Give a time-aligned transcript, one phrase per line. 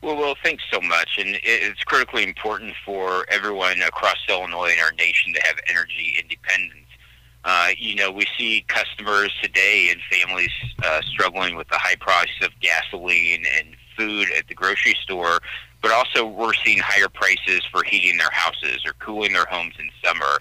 [0.00, 1.18] Well, well, thanks so much.
[1.18, 6.86] And it's critically important for everyone across Illinois and our nation to have energy independence.
[7.44, 10.50] Uh, you know, we see customers today and families
[10.84, 15.40] uh, struggling with the high price of gasoline and food at the grocery store,
[15.82, 19.88] but also we're seeing higher prices for heating their houses or cooling their homes in
[20.04, 20.38] summer.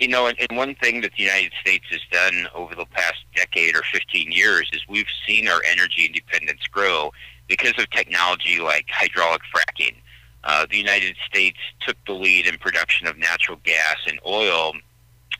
[0.00, 3.18] You know, and, and one thing that the United States has done over the past
[3.34, 7.12] decade or 15 years is we've seen our energy independence grow
[7.48, 9.94] because of technology like hydraulic fracking.
[10.44, 14.72] Uh, the United States took the lead in production of natural gas and oil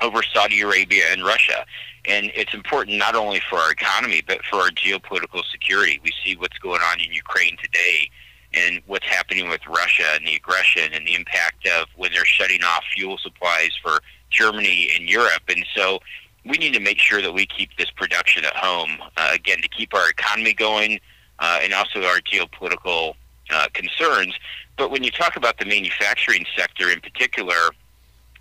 [0.00, 1.64] over Saudi Arabia and Russia.
[2.04, 6.00] And it's important not only for our economy, but for our geopolitical security.
[6.02, 8.10] We see what's going on in Ukraine today
[8.54, 12.62] and what's happening with Russia and the aggression and the impact of when they're shutting
[12.62, 15.42] off fuel supplies for Germany and Europe.
[15.48, 16.00] And so
[16.44, 19.68] we need to make sure that we keep this production at home, uh, again, to
[19.68, 21.00] keep our economy going
[21.38, 23.14] uh, and also our geopolitical
[23.50, 24.34] uh, concerns.
[24.76, 27.70] But when you talk about the manufacturing sector in particular,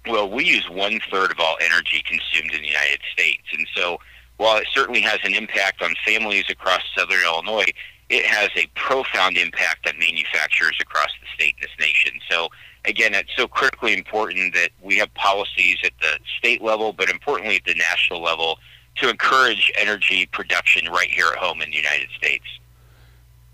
[0.08, 3.44] well, we use one third of all energy consumed in the United States.
[3.53, 3.99] And so
[4.38, 7.66] while it certainly has an impact on families across southern Illinois,
[8.09, 12.19] it has a profound impact on manufacturers across the state and this nation.
[12.30, 12.49] So
[12.86, 17.58] again, it's so critically important that we have policies at the state level, but importantly
[17.58, 18.59] at the national level
[18.97, 22.45] to encourage energy production right here at home in the United States.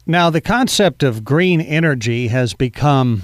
[0.06, 3.22] Now, the concept of green energy has become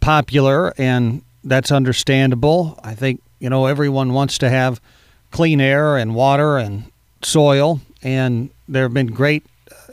[0.00, 2.78] popular and that's understandable.
[2.84, 4.80] I think, you know, everyone wants to have
[5.32, 6.84] clean air and water and
[7.22, 9.44] soil, and there have been great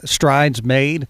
[0.04, 1.08] strides made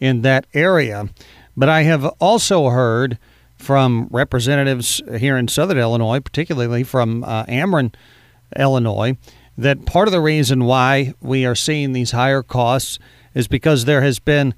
[0.00, 1.08] in that area.
[1.56, 3.18] But I have also heard
[3.56, 7.94] from representatives here in Southern Illinois, particularly from uh, Ameren,
[8.56, 9.16] Illinois,
[9.56, 12.98] that part of the reason why we are seeing these higher costs
[13.34, 14.54] is because there has been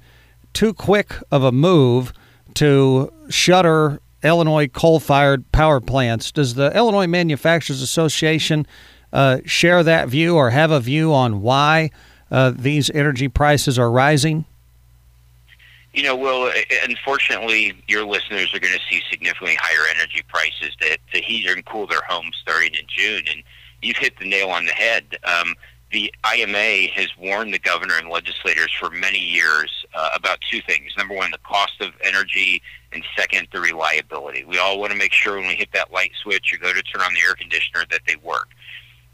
[0.53, 2.13] too quick of a move
[2.55, 6.31] to shutter Illinois coal fired power plants.
[6.31, 8.65] Does the Illinois Manufacturers Association
[9.13, 11.91] uh, share that view or have a view on why
[12.31, 14.45] uh, these energy prices are rising?
[15.93, 16.51] You know, well,
[16.83, 21.65] unfortunately, your listeners are going to see significantly higher energy prices to, to heat and
[21.65, 23.23] cool their homes starting in June.
[23.31, 23.43] And
[23.81, 25.17] you've hit the nail on the head.
[25.23, 25.55] Um,
[25.91, 30.91] the IMA has warned the governor and legislators for many years uh, about two things.
[30.97, 32.61] Number one, the cost of energy,
[32.91, 34.43] and second, the reliability.
[34.43, 36.81] We all want to make sure when we hit that light switch or go to
[36.81, 38.49] turn on the air conditioner that they work.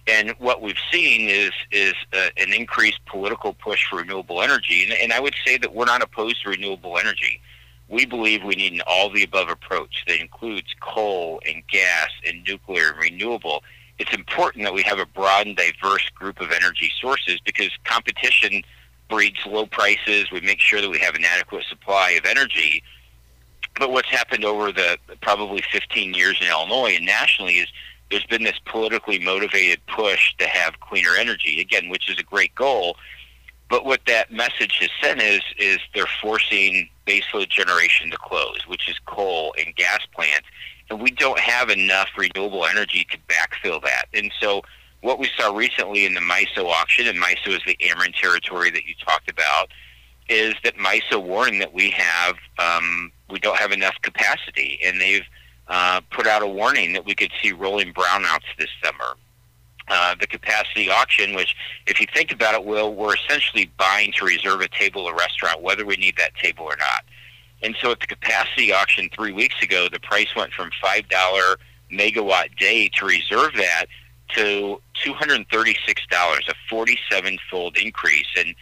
[0.07, 4.83] And what we've seen is is uh, an increased political push for renewable energy.
[4.83, 7.39] And, and I would say that we're not opposed to renewable energy.
[7.87, 12.43] We believe we need an all the above approach that includes coal and gas and
[12.45, 13.63] nuclear and renewable
[14.03, 18.61] it's important that we have a broad and diverse group of energy sources because competition
[19.09, 20.29] breeds low prices.
[20.29, 22.83] We make sure that we have an adequate supply of energy.
[23.79, 27.69] But what's happened over the probably 15 years in Illinois and nationally is
[28.11, 32.53] there's been this politically motivated push to have cleaner energy, again, which is a great
[32.55, 32.97] goal.
[33.69, 38.89] But what that message has sent is is they're forcing baseload generation to close, which
[38.89, 40.47] is coal and gas plants
[40.99, 44.05] we don't have enough renewable energy to backfill that.
[44.13, 44.61] And so
[45.01, 48.85] what we saw recently in the MISO auction, and MISO is the Ameren territory that
[48.85, 49.69] you talked about,
[50.29, 55.25] is that MISO warned that we have um, we don't have enough capacity, and they've
[55.67, 59.15] uh, put out a warning that we could see rolling brownouts this summer.
[59.89, 61.55] Uh, the capacity auction, which,
[61.87, 65.17] if you think about it, will we're essentially buying to reserve a table at a
[65.17, 67.03] restaurant, whether we need that table or not.
[67.63, 71.55] And so at the capacity auction three weeks ago, the price went from $5
[71.91, 73.85] megawatt day to reserve that
[74.29, 75.95] to $236,
[76.49, 78.27] a 47 fold increase.
[78.37, 78.55] And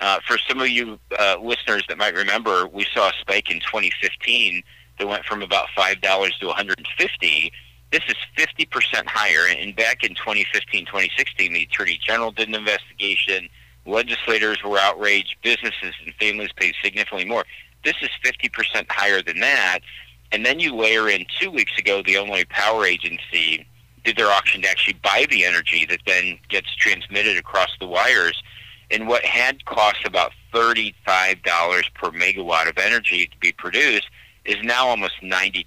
[0.00, 3.60] uh, for some of you uh, listeners that might remember, we saw a spike in
[3.60, 4.62] 2015
[4.98, 7.52] that went from about $5 to 150
[7.92, 9.46] This is 50% higher.
[9.48, 13.48] And back in 2015, 2016, the Attorney General did an investigation.
[13.84, 15.36] Legislators were outraged.
[15.42, 17.44] Businesses and families paid significantly more.
[17.86, 19.78] This is 50% higher than that.
[20.32, 23.64] And then you layer in two weeks ago, the Illinois Power Agency
[24.04, 28.42] did their auction to actually buy the energy that then gets transmitted across the wires.
[28.90, 30.94] And what had cost about $35
[31.94, 34.10] per megawatt of energy to be produced
[34.44, 35.64] is now almost $90.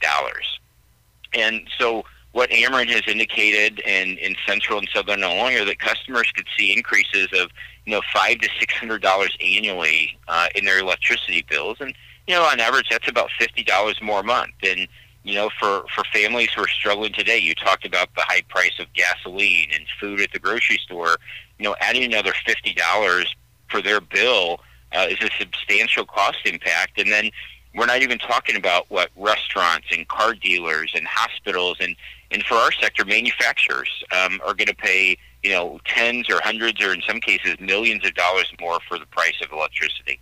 [1.33, 2.03] And so
[2.33, 6.75] what Ameren has indicated in, in central and southern Illinois are that customers could see
[6.75, 7.49] increases of
[7.89, 11.95] you know five to six hundred dollars annually uh, in their electricity bills, and
[12.27, 14.53] you know, on average, that's about fifty dollars more a month.
[14.61, 14.87] And
[15.23, 18.77] you know, for for families who are struggling today, you talked about the high price
[18.79, 21.17] of gasoline and food at the grocery store.
[21.57, 23.35] You know, adding another fifty dollars
[23.71, 24.59] for their bill
[24.91, 26.99] uh, is a substantial cost impact.
[26.99, 27.31] And then
[27.75, 31.95] We're not even talking about what restaurants and car dealers and hospitals and,
[32.31, 36.83] and for our sector, manufacturers um, are going to pay, you know, tens or hundreds
[36.83, 40.19] or in some cases millions of dollars more for the price of electricity.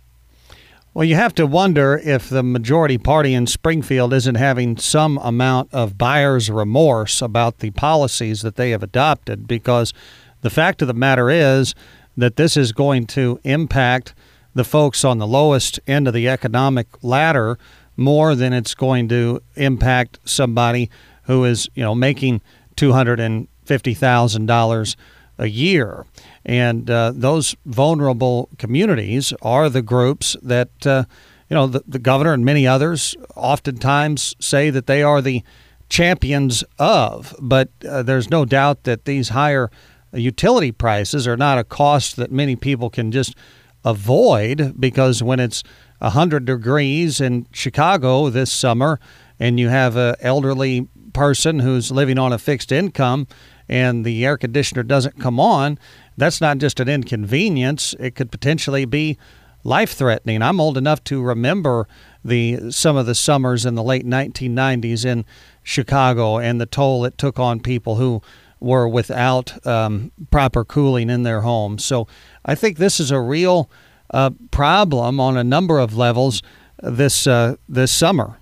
[0.94, 5.72] Well, you have to wonder if the majority party in Springfield isn't having some amount
[5.72, 9.92] of buyer's remorse about the policies that they have adopted because
[10.40, 11.74] the fact of the matter is
[12.16, 14.14] that this is going to impact
[14.58, 17.56] the folks on the lowest end of the economic ladder
[17.96, 20.90] more than it's going to impact somebody
[21.22, 22.40] who is, you know, making
[22.74, 24.96] two hundred and fifty thousand dollars
[25.38, 26.04] a year.
[26.44, 31.04] And uh, those vulnerable communities are the groups that, uh,
[31.48, 35.44] you know, the, the governor and many others oftentimes say that they are the
[35.88, 37.32] champions of.
[37.40, 39.70] But uh, there's no doubt that these higher
[40.12, 43.36] utility prices are not a cost that many people can just
[43.84, 45.62] avoid because when it's
[45.98, 49.00] 100 degrees in Chicago this summer
[49.38, 53.26] and you have an elderly person who's living on a fixed income
[53.68, 55.78] and the air conditioner doesn't come on,
[56.16, 57.94] that's not just an inconvenience.
[57.98, 59.18] It could potentially be
[59.64, 60.42] life threatening.
[60.42, 61.86] I'm old enough to remember
[62.24, 65.24] the some of the summers in the late 1990s in
[65.62, 68.22] Chicago and the toll it took on people who
[68.60, 71.84] were without um, proper cooling in their homes.
[71.84, 72.06] So
[72.44, 73.70] I think this is a real
[74.10, 76.42] uh, problem on a number of levels
[76.82, 78.38] this uh, this summer.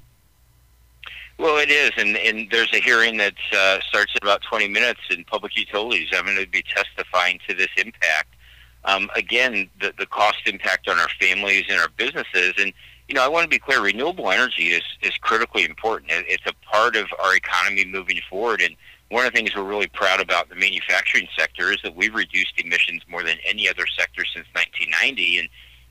[1.38, 5.00] Well, it is, and, and there's a hearing that uh, starts in about 20 minutes
[5.10, 6.08] in Public Utilities.
[6.14, 8.34] I'm going to be testifying to this impact.
[8.86, 12.54] Um, again, the, the cost impact on our families and our businesses.
[12.58, 12.72] And,
[13.08, 16.10] you know, I want to be clear, renewable energy is, is critically important.
[16.10, 18.62] It's a part of our economy moving forward.
[18.62, 18.74] And
[19.10, 22.54] one of the things we're really proud about the manufacturing sector is that we've reduced
[22.58, 25.38] emissions more than any other sector since 1990.
[25.38, 25.48] And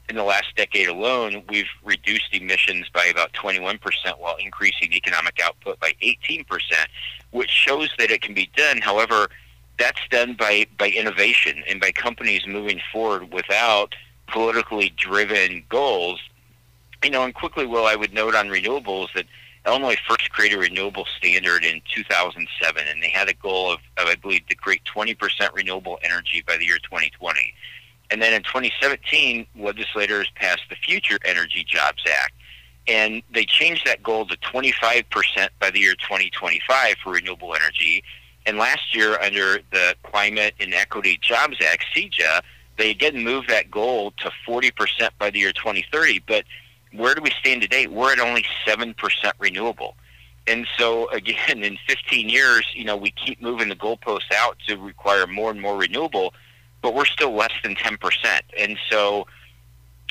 [0.10, 3.80] in the last decade alone, we've reduced emissions by about 21%
[4.20, 6.46] while increasing economic output by 18%,
[7.32, 8.82] which shows that it can be done.
[8.82, 9.30] However,
[9.80, 13.96] that's done by, by innovation and by companies moving forward without
[14.28, 16.20] politically driven goals.
[17.04, 19.26] You know, and quickly, Will, I would note on renewables that
[19.66, 24.08] Illinois first created a renewable standard in 2007, and they had a goal of, of
[24.08, 25.18] I believe, to create 20%
[25.54, 27.54] renewable energy by the year 2020.
[28.12, 32.34] And then in 2017, legislators passed the Future Energy Jobs Act.
[32.88, 38.04] And they changed that goal to 25% by the year 2025 for renewable energy.
[38.46, 42.42] And last year, under the Climate and Equity Jobs Act, CEJA,
[42.78, 46.22] they again moved that goal to 40% by the year 2030.
[46.28, 46.44] But
[46.98, 47.88] where do we stand today?
[47.88, 48.96] We're at only 7%
[49.40, 49.96] renewable.
[50.48, 54.78] And so, again, in 15 years, you know, we keep moving the goalposts out to
[54.78, 56.34] require more and more renewable
[56.86, 58.42] but we're still less than 10%.
[58.60, 59.26] And so,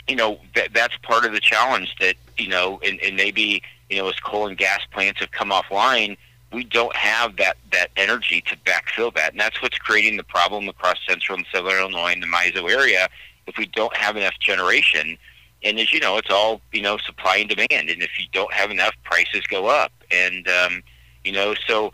[0.08, 3.98] you know, that, that's part of the challenge that, you know, and, and maybe, you
[3.98, 6.16] know, as coal and gas plants have come offline,
[6.52, 9.31] we don't have that, that energy to backfill that.
[9.31, 13.08] And that's what's creating the problem across central and southern Illinois and the MISO area
[13.46, 15.16] if we don't have enough generation.
[15.64, 17.88] And as you know, it's all, you know, supply and demand.
[17.88, 19.93] And if you don't have enough, prices go up.
[20.11, 20.82] And, um,
[21.25, 21.93] you know, so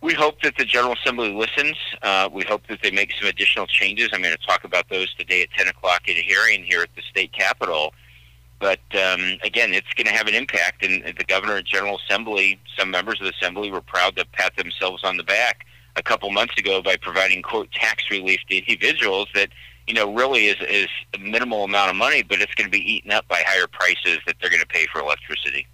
[0.00, 1.76] we hope that the General Assembly listens.
[2.02, 4.08] Uh, we hope that they make some additional changes.
[4.12, 6.94] I'm going to talk about those today at 10 o'clock in a hearing here at
[6.96, 7.92] the state capitol.
[8.58, 10.84] But um, again, it's going to have an impact.
[10.84, 14.56] And the governor and General Assembly, some members of the Assembly were proud to pat
[14.56, 19.28] themselves on the back a couple months ago by providing, quote, tax relief to individuals
[19.34, 19.50] that,
[19.86, 22.92] you know, really is, is a minimal amount of money, but it's going to be
[22.92, 25.66] eaten up by higher prices that they're going to pay for electricity.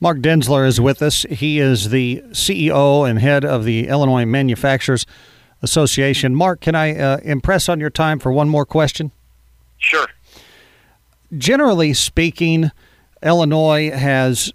[0.00, 1.24] Mark Denzler is with us.
[1.28, 5.04] He is the CEO and head of the Illinois Manufacturers
[5.62, 6.34] Association.
[6.34, 9.12] Mark, can I uh, impress on your time for one more question?
[9.78, 10.06] Sure.
[11.36, 12.70] Generally speaking,
[13.22, 14.52] Illinois has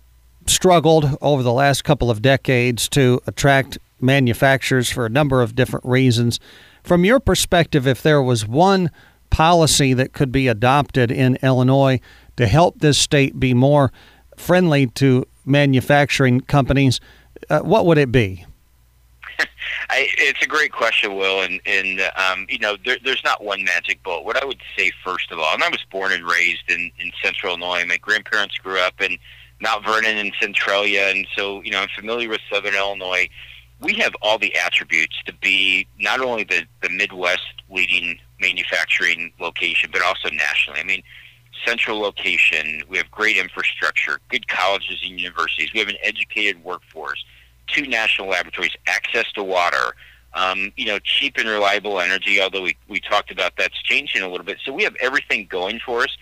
[0.47, 5.85] struggled over the last couple of decades to attract manufacturers for a number of different
[5.85, 6.39] reasons.
[6.85, 8.91] From your perspective, if there was one
[9.31, 11.99] policy that could be adopted in Illinois
[12.37, 13.91] to help this state be more
[14.37, 16.99] friendly to manufacturing companies,
[17.49, 18.45] uh, what would it be?
[19.89, 23.63] I, it's a great question, Will, and and um, you know there, there's not one
[23.63, 24.23] magic bullet.
[24.23, 27.11] What I would say first of all, and I was born and raised in in
[27.23, 27.83] Central Illinois.
[27.87, 29.17] My grandparents grew up in
[29.59, 33.27] Mount Vernon and Centralia, and so you know I'm familiar with Southern Illinois.
[33.79, 39.89] We have all the attributes to be not only the the Midwest leading manufacturing location,
[39.91, 40.79] but also nationally.
[40.79, 41.03] I mean,
[41.65, 42.83] central location.
[42.87, 45.71] We have great infrastructure, good colleges and universities.
[45.73, 47.23] We have an educated workforce,
[47.67, 49.95] two national laboratories, access to water,
[50.33, 54.29] um, you know, cheap and reliable energy, although we, we talked about that's changing a
[54.29, 54.57] little bit.
[54.63, 56.15] So we have everything going for us.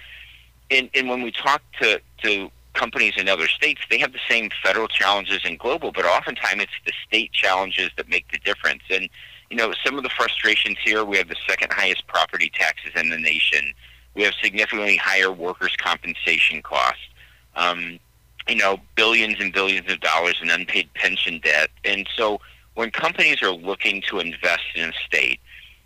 [0.70, 4.50] And, and when we talk to, to companies in other states, they have the same
[4.64, 8.84] federal challenges and global, but oftentimes it's the state challenges that make the difference.
[8.90, 9.10] And,
[9.50, 13.10] you know, some of the frustrations here, we have the second highest property taxes in
[13.10, 13.74] the nation.
[14.16, 17.02] We have significantly higher workers' compensation costs.
[17.56, 18.00] Um,
[18.48, 21.70] you know, billions and billions of dollars in unpaid pension debt.
[21.86, 22.42] And so
[22.74, 25.40] when companies are looking to invest in a state,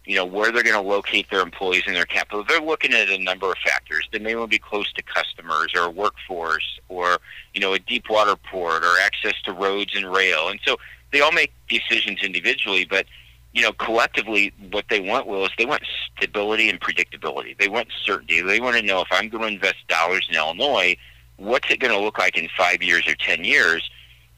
[0.07, 3.09] you know, where they're going to locate their employees and their capital, they're looking at
[3.09, 4.07] a number of factors.
[4.09, 7.17] They may want to be close to customers or workforce or,
[7.53, 10.47] you know, a deep water port or access to roads and rail.
[10.47, 10.77] And so
[11.11, 13.05] they all make decisions individually, but,
[13.51, 15.83] you know, collectively, what they want, Will, is they want
[16.15, 17.57] stability and predictability.
[17.57, 18.39] They want certainty.
[18.39, 20.95] They want to know if I'm going to invest dollars in Illinois,
[21.35, 23.89] what's it going to look like in five years or 10 years?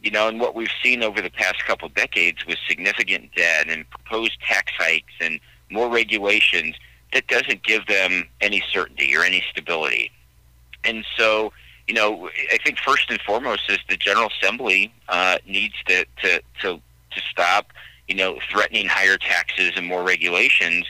[0.02, 3.88] You know, and what we've seen over the past couple decades with significant debt and
[3.92, 6.76] proposed tax hikes and more regulations,
[7.14, 10.12] that doesn't give them any certainty or any stability.
[10.84, 11.52] And so,
[11.88, 16.42] you know, I think first and foremost is the General Assembly uh, needs to, to,
[16.62, 17.72] to, to stop,
[18.08, 20.86] you know, threatening higher taxes and more regulations.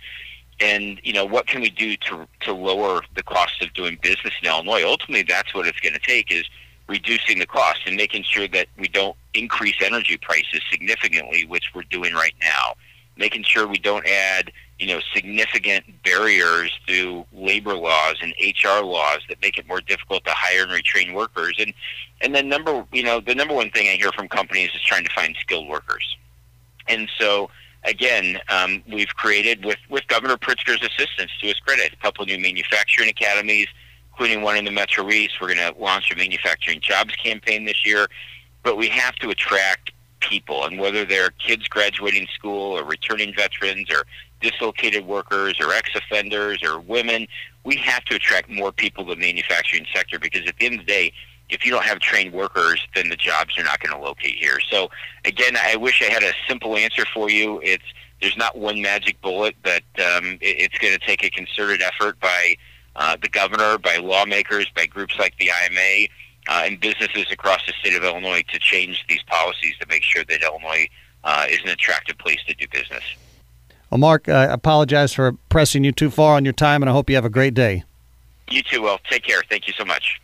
[0.60, 4.34] And, you know, what can we do to, to lower the cost of doing business
[4.42, 4.84] in Illinois?
[4.84, 6.44] Ultimately, that's what it's going to take is
[6.90, 11.84] reducing the cost and making sure that we don't increase energy prices significantly, which we're
[11.84, 12.74] doing right now.
[13.20, 19.20] Making sure we don't add you know, significant barriers through labor laws and HR laws
[19.28, 21.54] that make it more difficult to hire and retrain workers.
[21.60, 21.74] And
[22.22, 25.04] and then number, you know, the number one thing I hear from companies is trying
[25.04, 26.18] to find skilled workers.
[26.88, 27.50] And so
[27.84, 32.40] again, um, we've created with with Governor Pritzker's assistance to his credit, a couple new
[32.40, 33.68] manufacturing academies,
[34.12, 35.42] including one in the Metro East.
[35.42, 38.08] We're going to launch a manufacturing jobs campaign this year,
[38.64, 43.90] but we have to attract people, and whether they're kids graduating school or returning veterans
[43.92, 44.06] or
[44.42, 47.28] dislocated workers or ex-offenders or women.
[47.64, 50.86] We have to attract more people to the manufacturing sector because at the end of
[50.86, 51.14] the day,
[51.50, 54.60] if you don't have trained workers, then the jobs are not going to locate here.
[54.70, 54.90] So
[55.26, 57.60] again, I wish I had a simple answer for you.
[57.64, 57.84] It's
[58.22, 62.20] there's not one magic bullet, but um, it, it's going to take a concerted effort
[62.20, 62.56] by
[62.96, 66.08] uh, the governor, by lawmakers, by groups like the IMA,
[66.50, 70.24] uh, and businesses across the state of Illinois to change these policies to make sure
[70.26, 70.90] that Illinois
[71.24, 73.04] uh, is an attractive place to do business.
[73.90, 77.10] Well, Mark, I apologize for pressing you too far on your time, and I hope
[77.10, 77.84] you have a great day.
[78.50, 79.00] You too, Will.
[79.10, 79.42] Take care.
[79.48, 80.20] Thank you so much.